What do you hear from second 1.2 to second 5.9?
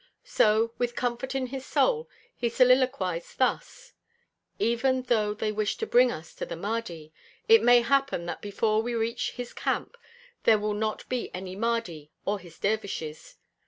in his soul, he soliloquized thus: "Even though they wish to